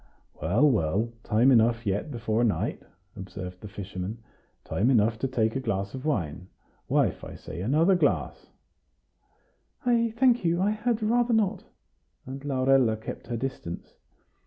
"Well, 0.41 0.67
well, 0.67 1.13
time 1.21 1.51
enough 1.51 1.85
yet 1.85 2.09
before 2.09 2.43
night," 2.43 2.81
observed 3.15 3.61
the 3.61 3.67
fisherman; 3.67 4.17
"time 4.63 4.89
enough 4.89 5.19
to 5.19 5.27
take 5.27 5.55
a 5.55 5.59
glass 5.59 5.93
of 5.93 6.05
wine. 6.05 6.47
Wife, 6.89 7.23
I 7.23 7.35
say, 7.35 7.61
another 7.61 7.93
glass!" 7.93 8.47
"I 9.85 10.15
thank 10.17 10.43
you; 10.43 10.59
I 10.59 10.71
had 10.71 11.03
rather 11.03 11.35
not;" 11.35 11.65
and 12.25 12.43
Laurella 12.43 12.97
kept 12.97 13.27
her 13.27 13.37
distance. 13.37 13.93